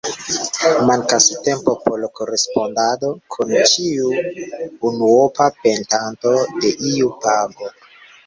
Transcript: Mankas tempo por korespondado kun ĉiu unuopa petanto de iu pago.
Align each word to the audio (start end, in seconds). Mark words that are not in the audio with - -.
Mankas 0.87 1.25
tempo 1.47 1.73
por 1.87 2.05
korespondado 2.19 3.11
kun 3.35 3.53
ĉiu 3.73 4.09
unuopa 4.91 5.49
petanto 5.67 6.33
de 6.65 6.73
iu 6.93 7.13
pago. 7.27 7.71